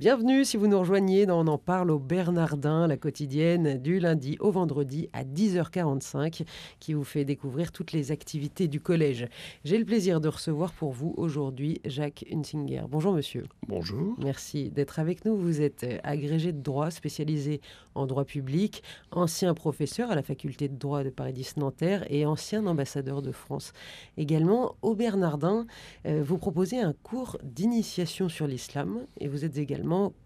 [0.00, 4.36] Bienvenue si vous nous rejoignez dans On en parle au Bernardin, la quotidienne du lundi
[4.40, 6.44] au vendredi à 10h45
[6.80, 9.28] qui vous fait découvrir toutes les activités du collège.
[9.64, 12.82] J'ai le plaisir de recevoir pour vous aujourd'hui Jacques Hunsinger.
[12.90, 13.44] Bonjour monsieur.
[13.68, 14.16] Bonjour.
[14.18, 15.36] Merci d'être avec nous.
[15.36, 17.60] Vous êtes agrégé de droit spécialisé
[17.94, 18.82] en droit public,
[19.12, 23.72] ancien professeur à la faculté de droit de Paris-X-Nanterre et ancien ambassadeur de France.
[24.16, 25.68] Également au Bernardin,
[26.06, 29.83] euh, vous proposez un cours d'initiation sur l'islam et vous êtes également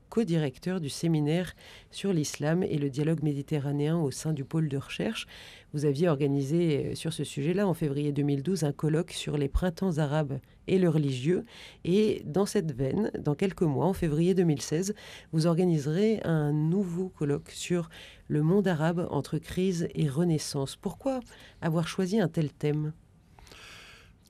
[0.09, 1.55] co-directeur du séminaire
[1.91, 5.27] sur l'islam et le dialogue méditerranéen au sein du pôle de recherche.
[5.75, 9.99] Vous aviez organisé euh, sur ce sujet-là en février 2012 un colloque sur les printemps
[9.99, 11.45] arabes et le religieux.
[11.85, 14.95] Et dans cette veine, dans quelques mois, en février 2016,
[15.33, 17.89] vous organiserez un nouveau colloque sur
[18.29, 20.77] le monde arabe entre crise et renaissance.
[20.77, 21.21] Pourquoi
[21.61, 22.93] avoir choisi un tel thème?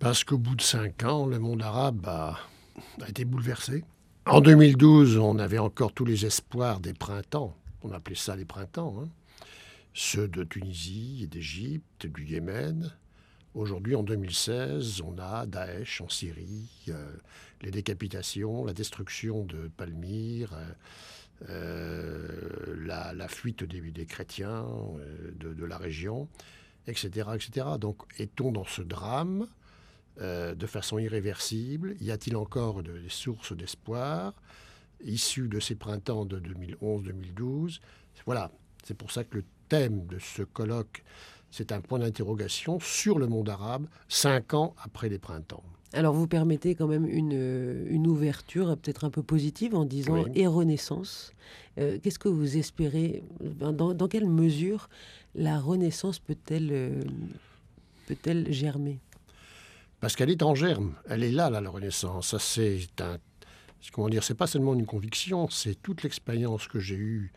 [0.00, 2.38] Parce qu'au bout de cinq ans, le monde arabe a,
[3.00, 3.83] a été bouleversé.
[4.30, 7.56] En 2012, on avait encore tous les espoirs des printemps.
[7.82, 8.95] On appelait ça les printemps.
[9.00, 9.09] Hein.
[9.94, 12.92] Ceux de Tunisie d'Égypte, du Yémen.
[13.55, 17.11] Aujourd'hui, en 2016, on a Daesh en Syrie, euh,
[17.62, 24.66] les décapitations, la destruction de Palmyre, euh, euh, la, fuite des, chrétiens
[25.41, 26.28] de, de, la région,
[26.86, 27.66] etc., etc.
[27.81, 29.48] Donc, est-on dans ce drame?
[30.20, 31.97] Euh, de façon irréversible.
[32.00, 34.34] Y a-t-il encore des sources d'espoir
[35.05, 37.80] issues de ces printemps de 2011-2012
[38.27, 38.50] Voilà,
[38.84, 41.05] c'est pour ça que le thème de ce colloque,
[41.50, 45.62] c'est un point d'interrogation sur le monde arabe, cinq ans après les printemps.
[45.94, 51.32] Alors vous permettez quand même une, ouverture peut-être un peu positive en disant et renaissance.
[51.78, 53.22] Euh, qu'est-ce que vous espérez?
[53.41, 54.91] Dans, dans, quelle mesure
[55.34, 57.03] la renaissance peut-elle euh,
[58.06, 58.98] peut-elle germer?
[60.00, 62.28] Parce qu'elle est en germe, elle est là, la Renaissance.
[62.28, 63.18] Ça, c'est un,
[63.92, 67.32] comment dire, c'est pas seulement une conviction, c'est toute l'expérience que j'ai eue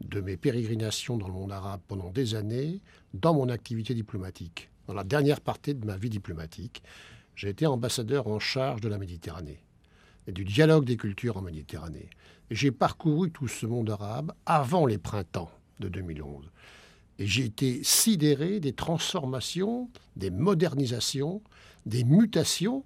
[0.00, 2.80] de mes pérégrinations dans le monde arabe pendant des années,
[3.14, 4.70] dans mon activité diplomatique.
[4.86, 6.82] Dans la dernière partie de ma vie diplomatique,
[7.36, 9.62] j'ai été ambassadeur en charge de la Méditerranée
[10.26, 12.10] et du dialogue des cultures en Méditerranée.
[12.50, 16.50] J'ai parcouru tout ce monde arabe avant les printemps de 2011.
[17.18, 21.42] Et j'ai été sidéré des transformations, des modernisations
[21.86, 22.84] des mutations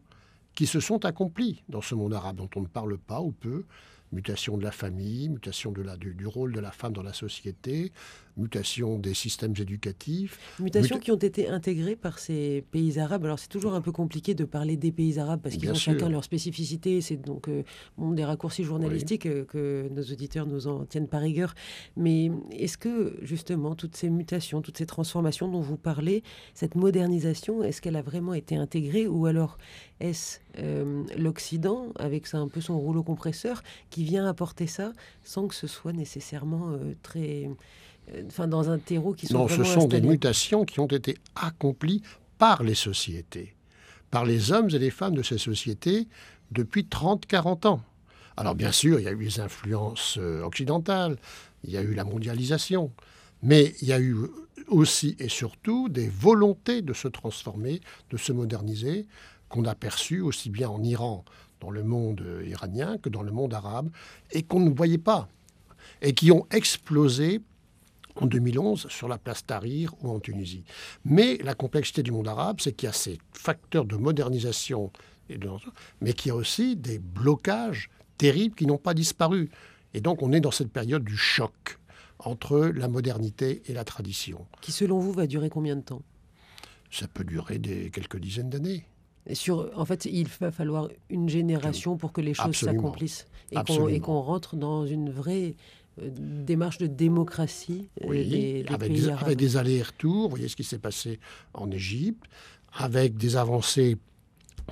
[0.54, 3.64] qui se sont accomplies dans ce monde arabe dont on ne parle pas ou peu,
[4.14, 7.92] mutation de la famille, mutation de la, du, rôle de la femme dans la société,
[8.36, 10.38] mutation des systèmes éducatifs.
[10.60, 13.24] Mutations qui ont été intégrées par ces pays arabes.
[13.24, 16.08] Alors c'est toujours un peu compliqué de parler des pays arabes parce qu'ils ont chacun
[16.08, 17.00] leur spécificité.
[17.00, 17.62] C'est donc euh,
[17.98, 21.54] des raccourcis journalistiques euh, que nos auditeurs nous en tiennent par rigueur.
[21.96, 26.22] Mais est-ce que justement toutes ces mutations, toutes ces transformations dont vous parlez,
[26.54, 29.58] cette modernisation, est-ce qu'elle a vraiment été intégrée ou alors
[30.00, 34.92] est-ce euh, l'Occident, avec ça un peu son rouleau compresseur, qui vient apporter ça
[35.24, 37.48] sans que ce soit nécessairement très
[38.12, 41.16] euh, enfin, dans un terreau qui soit Non, ce sont des mutations qui ont été
[41.34, 42.02] accomplies
[42.38, 43.54] par les sociétés,
[44.10, 46.08] par les hommes et les femmes de ces sociétés
[46.50, 47.80] depuis 30-40 ans.
[48.36, 51.16] Alors bien sûr, il y a eu les influences euh, occidentales,
[51.62, 52.90] il y a eu la mondialisation,
[53.42, 54.16] mais il y a eu
[54.68, 59.06] aussi et surtout des volontés de se transformer, de se moderniser,
[59.48, 61.24] qu'on a perçues aussi bien en Iran,
[61.64, 63.88] dans le monde euh, iranien, que dans le monde arabe,
[64.32, 65.28] et qu'on ne voyait pas,
[66.02, 67.40] et qui ont explosé
[68.16, 70.64] en 2011 sur la place Tahrir ou en Tunisie.
[71.06, 74.92] Mais la complexité du monde arabe, c'est qu'il y a ces facteurs de modernisation,
[75.30, 75.48] et de,
[76.02, 77.88] mais qu'il y a aussi des blocages
[78.18, 79.50] terribles qui n'ont pas disparu.
[79.94, 81.78] Et donc on est dans cette période du choc
[82.18, 84.46] entre la modernité et la tradition.
[84.60, 86.02] Qui selon vous va durer combien de temps?
[86.90, 88.84] Ça peut durer des, quelques dizaines d'années.
[89.32, 94.20] Sur, en fait, il va falloir une génération pour que les choses s'accomplissent et qu'on
[94.20, 95.54] rentre dans une vraie
[96.02, 100.24] euh, démarche de démocratie euh, des, avec, pays des, avec des allers-retours.
[100.24, 101.20] Vous voyez ce qui s'est passé
[101.54, 102.24] en Égypte,
[102.72, 103.96] avec des avancées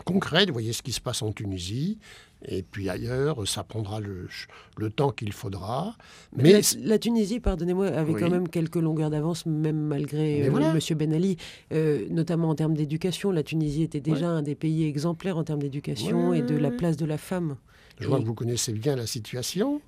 [0.04, 0.48] concrètes.
[0.48, 1.98] Vous voyez ce qui se passe en Tunisie.
[2.44, 4.28] Et puis ailleurs, ça prendra le,
[4.76, 5.96] le temps qu'il faudra.
[6.36, 10.98] Mais la, Tunisie, pardonnez-moi, avait quand même quelques longueurs d'avance, même malgré euh, M.
[10.98, 11.36] Ben Ali,
[12.10, 13.30] notamment en termes d'éducation.
[13.30, 16.96] La Tunisie était déjà un des pays exemplaires en termes d'éducation et de la place
[16.96, 17.56] de la femme.
[18.00, 19.80] Je vois que vous connaissez bien la situation.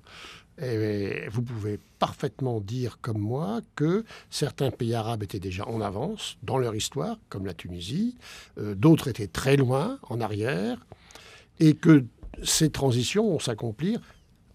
[0.61, 6.37] Et vous pouvez parfaitement dire comme moi que certains pays arabes étaient déjà en avance
[6.43, 8.15] dans leur histoire, comme la Tunisie,
[8.57, 10.77] euh, d'autres étaient très loin, en arrière,
[11.59, 12.05] et que
[12.43, 13.99] ces transitions vont s'accomplir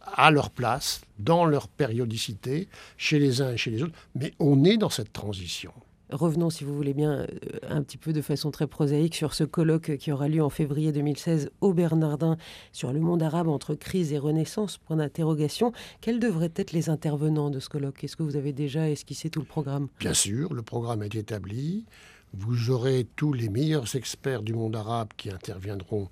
[0.01, 3.95] à leur place, dans leur périodicité, chez les uns et chez les autres.
[4.15, 5.73] Mais on est dans cette transition.
[6.13, 7.27] Revenons, si vous voulez bien,
[7.69, 10.93] un petit peu de façon très prosaïque sur ce colloque qui aura lieu en février
[10.93, 12.37] 2016 au Bernardin
[12.73, 14.79] sur le monde arabe entre crise et renaissance.
[14.79, 15.73] Point d'interrogation.
[16.01, 18.03] Quels devraient être les intervenants de ce colloque?
[18.03, 19.89] Est-ce que vous avez déjà esquissé tout le programme?
[20.01, 21.87] Bien sûr, le programme est établi.
[22.33, 26.09] Vous aurez tous les meilleurs experts du monde arabe qui interviendront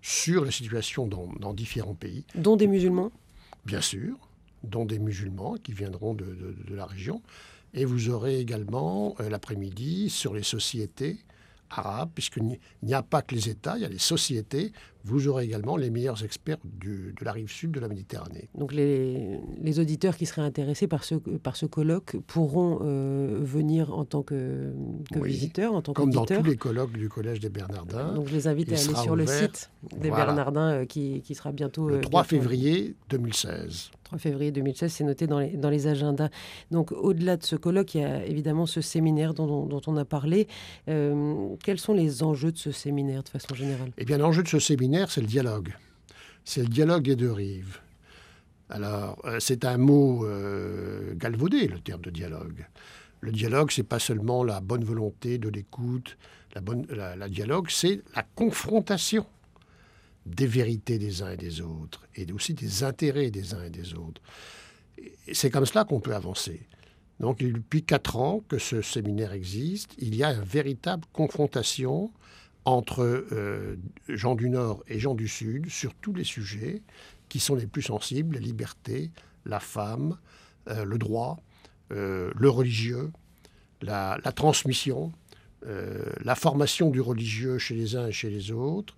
[0.00, 2.24] sur la situation dans, différents pays.
[2.34, 3.10] Dont des musulmans?
[3.66, 4.16] Bien sûr,
[4.62, 7.22] dont des musulmans qui viendront de, la région.
[7.78, 11.18] Et vous aurez également euh, l'après-midi sur les sociétés
[11.70, 14.72] arabe, puisqu'il n'y a pas que les États, il y a les sociétés.
[15.04, 18.48] Vous aurez également les meilleurs experts de la rive sud de la Méditerranée.
[18.54, 19.38] Donc les,
[19.78, 24.72] auditeurs qui seraient intéressés par ce, par ce colloque pourront euh, venir en tant que,
[25.14, 28.12] visiteurs, en tant Comme dans tous les colloques du Collège des Bernardins.
[28.14, 31.52] Donc je les invite à aller sur le site des Bernardins euh, qui, qui, sera
[31.52, 31.88] bientôt...
[31.88, 33.90] Le 3 euh, février 2016.
[34.08, 36.30] 3 février 2016, c'est noté dans les, dans les agendas.
[36.70, 40.04] Donc au-delà de ce colloque, il y a évidemment ce séminaire dont, dont, on a
[40.04, 40.48] parlé.
[40.88, 43.90] Euh, quels sont les enjeux de ce séminaire de façon générale?
[43.98, 45.74] Eh bien l'enjeu de ce séminaire, c'est le dialogue.
[46.44, 47.78] C'est le dialogue des deux rives.
[48.70, 52.66] Alors, euh, c'est un mot euh, galvaudé, le terme de dialogue.
[53.20, 56.16] Le dialogue, c'est pas seulement la bonne volonté de l'écoute.
[56.54, 59.26] La, bonne, la dialogue, c'est la confrontation
[60.28, 63.94] des vérités des uns et des autres, et aussi des intérêts des uns et des
[63.94, 64.20] autres.
[65.32, 66.66] C'est comme cela qu'on peut avancer.
[67.20, 72.12] Donc depuis quatre ans que ce séminaire existe, il y a une véritable confrontation
[72.64, 73.76] entre euh,
[74.08, 76.82] gens du Nord et gens du Sud sur tous les sujets
[77.28, 79.10] qui sont les plus sensibles, la liberté,
[79.44, 80.18] la femme,
[80.68, 81.38] euh, le droit,
[81.92, 83.10] euh, le religieux,
[83.82, 85.12] la, la transmission,
[86.22, 88.94] la formation du religieux chez les uns et chez les autres,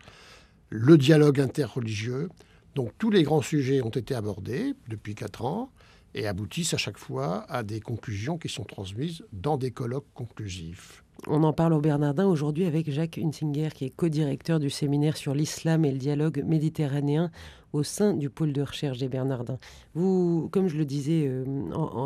[0.68, 2.28] le dialogue interreligieux.
[2.74, 5.72] Donc tous les grands sujets ont été abordés depuis quatre ans
[6.14, 11.02] et aboutissent à chaque fois à des conclusions qui sont transmises dans des colloques conclusifs.
[11.26, 15.34] On en parle au Bernardin aujourd'hui avec Jacques Hunsinger, qui est co-directeur du séminaire sur
[15.34, 17.30] l'islam et le dialogue méditerranéen
[17.72, 19.58] au sein du pôle de recherche des Bernardins.
[19.94, 21.44] Vous, comme je le disais euh,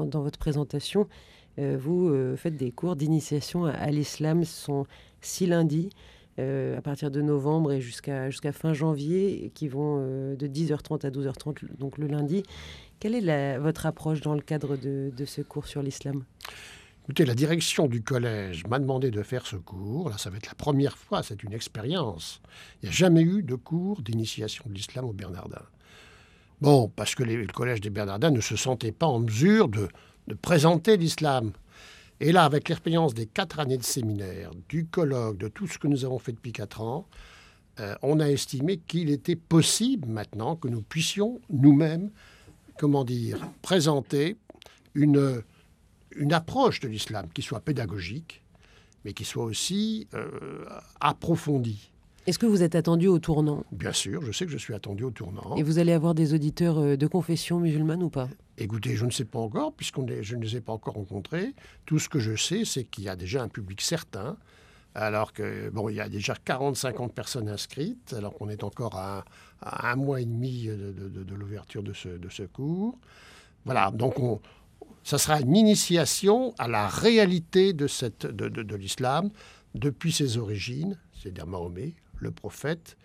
[0.07, 1.07] dans votre présentation,
[1.59, 4.43] euh, vous euh, faites des cours d'initiation à, l'islam.
[4.43, 4.87] Ce sont
[5.21, 5.91] six lundis
[6.37, 11.97] à partir de novembre et jusqu'à fin janvier, qui vont de 10h30 à 12h30, donc
[11.97, 12.43] le lundi.
[12.99, 16.25] Quelle est votre approche dans le cadre de, ce cours sur l'islam?
[17.05, 20.09] Écoutez, la direction du collège m'a demandé de faire ce cours.
[20.09, 22.41] Là, ça va être la première fois, c'est une expérience.
[22.83, 25.61] Il n'y a jamais eu de cours d'initiation de l'islam au Bernardin.
[26.63, 29.89] Bon, parce que le collège des Bernardins ne se sentait pas en mesure de,
[30.29, 31.53] de présenter l'islam.
[32.21, 35.89] Et là, avec l'expérience des quatre années de séminaire, du colloque, de tout ce que
[35.89, 37.07] nous avons fait depuis quatre ans,
[37.81, 42.11] euh, on a estimé qu'il était possible maintenant que nous puissions nous-mêmes,
[42.79, 44.39] comment dire, présenter
[44.95, 45.43] une,
[46.17, 48.43] une approche de l'islam qui soit pédagogique,
[49.05, 50.65] mais qui soit aussi euh,
[51.01, 51.91] approfondie.
[52.27, 53.65] Est-ce que vous êtes attendu au tournant?
[53.71, 55.57] Bien sûr, je sais que je suis attendu au tournant.
[55.57, 58.29] Et vous allez avoir des auditeurs euh, de confession musulmane ou pas?
[58.57, 61.55] Écoutez, je ne sais pas encore, puisque je ne les ai pas encore rencontrés.
[61.85, 64.39] Tout ce que je sais, c'est qu'il y a déjà un public certain,
[64.95, 69.25] alors que bon, il y a déjà 40-50 personnes inscrites, alors qu'on est encore à,
[69.61, 72.97] un mois et demi de, l'ouverture de ce, de ce, cours.
[73.65, 74.41] Voilà, donc on,
[75.05, 79.31] ça sera une initiation à la réalité de, cette, de, l'islam
[79.75, 82.97] depuis ses origines, c'est-à-dire Mahomet, le prophète,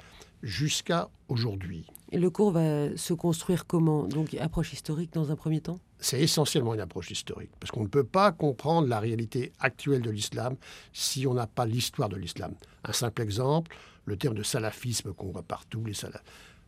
[0.41, 1.85] jusqu'à aujourd'hui.
[2.11, 4.07] Et le cours va se construire comment?
[4.07, 5.79] Donc, approche historique dans un premier temps?
[5.99, 10.09] C'est essentiellement une approche historique, parce qu'on ne peut pas comprendre la réalité actuelle de
[10.09, 10.55] l'islam
[10.93, 12.53] si on n'a pas l'histoire de l'islam.
[12.85, 15.93] Un simple exemple, le terme de salafisme qu'on voit partout, les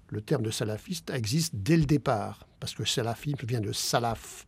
[0.10, 4.46] le terme de salafiste existe dès le départ, parce que salafisme vient de salaf.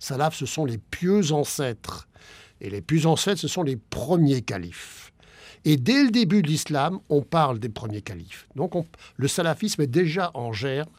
[0.00, 2.08] Salaf, ce sont les pieux ancêtres.
[2.60, 5.12] Et les pieux ancêtres, ce sont les premiers califes.
[5.64, 8.48] Et dès le début de l'islam, on parle des premiers califes.
[8.56, 8.72] Donc
[9.16, 10.90] le salafisme est déjà en germe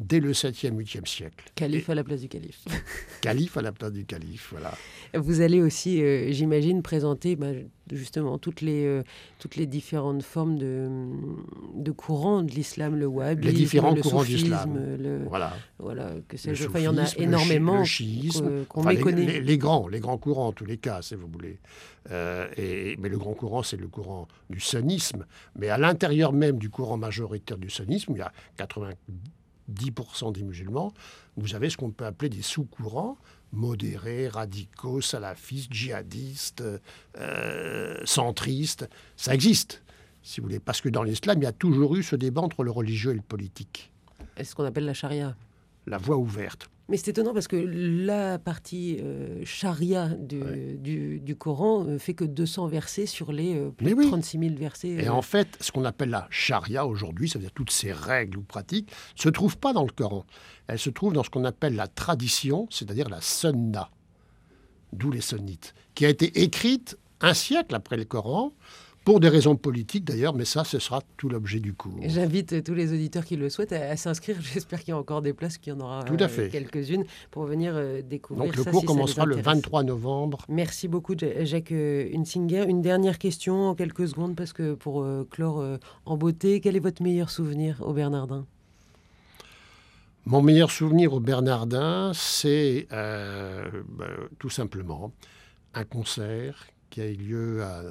[0.00, 1.44] dès le 7e, 8e siècle.
[1.54, 2.64] Calife à la place du calife.
[3.20, 4.72] calife à la place du calife, voilà.
[5.14, 7.48] Vous allez aussi, euh, j'imagine, présenter bah,
[7.92, 9.02] justement toutes les, euh,
[9.38, 10.88] toutes les différentes formes de,
[11.74, 14.96] de courants de l'islam, le wahhabisme, les différents le courants d'islam.
[15.28, 15.52] Voilà.
[15.78, 17.84] voilà que il y en a énormément
[18.68, 19.26] qu'on méconnaît.
[19.26, 21.58] Les, les, grands, les grands courants, en tous les cas, si vous voulez.
[22.10, 25.26] Euh, et, mais le grand courant, c'est le courant du sunnisme.
[25.56, 28.90] Mais à l'intérieur même du courant majoritaire du sunnisme, il y a 80
[29.70, 30.92] 10% des musulmans,
[31.36, 33.16] vous avez ce qu'on peut appeler des sous-courants
[33.52, 36.62] modérés, radicaux, salafistes, djihadistes,
[37.18, 38.88] euh, centristes.
[39.16, 39.82] Ça existe,
[40.22, 42.62] si vous voulez, parce que dans l'islam, il y a toujours eu ce débat entre
[42.62, 43.92] le religieux et le politique.
[44.36, 45.36] est ce qu'on appelle la charia?
[45.86, 46.70] La voie ouverte.
[46.90, 52.24] Mais c'est étonnant parce que la partie euh, charia du, du, Coran euh, fait que
[52.24, 54.88] 200 versets sur les euh, plus de 36 000 versets.
[54.88, 58.90] Et en fait, ce qu'on appelle la charia aujourd'hui, c'est-à-dire toutes ces règles ou pratiques,
[59.16, 60.24] ne se trouvent pas dans le Coran.
[60.66, 63.88] Elles se trouvent dans ce qu'on appelle la tradition, c'est-à-dire la sunna,
[64.92, 68.52] d'où les sunnites, qui a été écrite un siècle après le Coran
[69.04, 71.98] pour des raisons politiques d'ailleurs, mais ça, ce sera tout l'objet du cours.
[72.04, 74.36] J'invite tous les auditeurs qui le souhaitent à, s'inscrire.
[74.40, 77.72] J'espère qu'il y a encore des places, qu'il y en aura euh, quelques-unes pour venir
[77.74, 78.46] euh, découvrir.
[78.46, 80.44] Donc le cours commencera le 23 novembre.
[80.48, 82.66] Merci beaucoup, Jacques Unsinger.
[82.68, 85.64] Une dernière question en quelques secondes, parce que pour euh, clore
[86.04, 88.46] en beauté, quel est votre meilleur souvenir au Bernardin?
[90.26, 94.06] Mon meilleur souvenir au Bernardin, c'est bah,
[94.38, 95.12] tout simplement
[95.72, 97.82] un concert qui a eu lieu à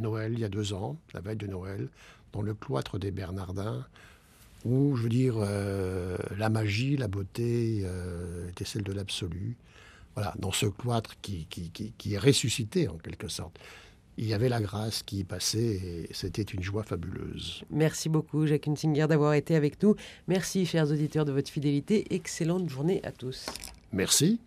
[0.00, 1.88] Noël, il y a deux ans, la veille de Noël,
[2.32, 3.84] dans le cloître des Bernardins,
[4.64, 9.56] où, je veux dire, euh, la magie, la beauté euh, était celle de l'absolu.
[10.14, 13.58] Voilà, dans ce cloître qui, qui, est ressuscité en quelque sorte.
[14.18, 17.62] Il y avait la grâce qui y passait et c'était une joie fabuleuse.
[17.70, 19.94] Merci beaucoup, Jacques Singer, d'avoir été avec nous.
[20.26, 22.12] Merci, chers auditeurs, de votre fidélité.
[22.12, 23.46] Excellente journée à tous.
[23.92, 24.40] Merci.